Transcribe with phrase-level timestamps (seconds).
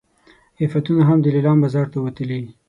[0.63, 2.41] عفتونه هم د لیلام بازار ته وتلي.